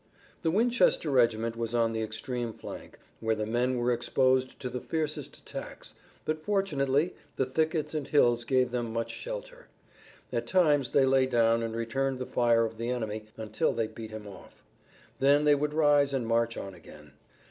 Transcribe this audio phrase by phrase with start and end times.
[0.41, 4.81] The Winchester regiment was on the extreme flank, where the men were exposed to the
[4.81, 5.93] fiercest attacks,
[6.25, 9.67] but fortunately the thickets and hills gave them much shelter.
[10.33, 14.09] At times they lay down and returned the fire of the enemy until they beat
[14.09, 14.63] him off.
[15.19, 17.11] Then they would rise and march on again.